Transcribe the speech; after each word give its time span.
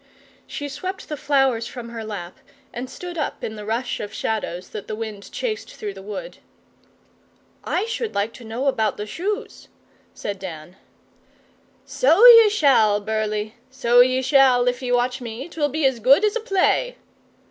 She 0.47 0.67
swept 0.67 1.09
the 1.09 1.15
flowers 1.15 1.67
from 1.67 1.89
her 1.89 2.03
lap 2.03 2.39
and 2.73 2.89
stood 2.89 3.19
up 3.19 3.43
in 3.43 3.55
the 3.55 3.67
rush 3.67 3.99
of 3.99 4.11
shadows 4.11 4.69
that 4.69 4.87
the 4.87 4.95
wind 4.95 5.31
chased 5.31 5.75
through 5.75 5.93
the 5.93 6.01
wood. 6.01 6.39
'I 7.65 7.85
should 7.85 8.15
like 8.15 8.33
to 8.33 8.43
know 8.43 8.65
about 8.65 8.97
the 8.97 9.05
shoes,' 9.05 9.67
said 10.15 10.39
Dan. 10.39 10.75
'So 11.85 12.25
ye 12.25 12.49
shall, 12.49 12.99
Burleigh. 12.99 13.51
So 13.69 13.99
ye 13.99 14.23
shall, 14.23 14.67
if 14.67 14.81
ye 14.81 14.91
watch 14.91 15.21
me. 15.21 15.47
'Twill 15.47 15.69
be 15.69 15.85
as 15.85 15.99
good 15.99 16.25
as 16.25 16.35
a 16.35 16.39
play. 16.39 16.97